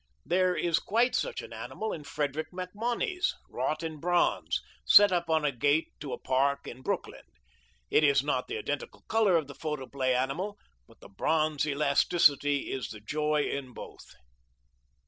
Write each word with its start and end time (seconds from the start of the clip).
There 0.25 0.55
is 0.55 0.79
quite 0.79 1.13
such 1.13 1.43
an 1.43 1.53
animal 1.53 1.91
by 1.95 2.01
Frederick 2.01 2.47
MacMonnies, 2.51 3.35
wrought 3.47 3.83
in 3.83 3.99
bronze, 3.99 4.59
set 4.83 5.11
up 5.11 5.29
on 5.29 5.45
a 5.45 5.51
gate 5.51 5.89
to 5.99 6.11
a 6.11 6.17
park 6.17 6.65
in 6.65 6.81
Brooklyn. 6.81 7.21
It 7.91 8.03
is 8.03 8.23
not 8.23 8.47
the 8.47 8.57
identical 8.57 9.03
color 9.07 9.35
of 9.35 9.45
the 9.45 9.53
photoplay 9.53 10.15
animal, 10.15 10.57
but 10.87 11.01
the 11.01 11.07
bronze 11.09 11.67
elasticity 11.67 12.71
is 12.71 12.87
the 12.87 12.99
joy 12.99 13.43
in 13.43 13.75
both. 13.75 14.15